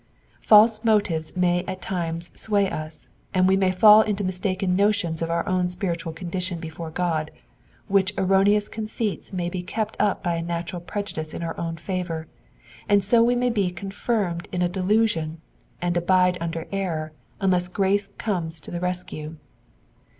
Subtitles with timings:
[0.41, 5.29] False motives may at times sway us, and we may fall into mistaken notions of
[5.29, 7.29] our own spiritual con dition before God,
[7.87, 12.25] which erroneous conceits may be kept up by a natural prejudice ill our own favour,
[12.89, 15.39] and so we may be confirmed in a delusion,
[15.83, 19.35] and abide under error unless grace comes to the rescue.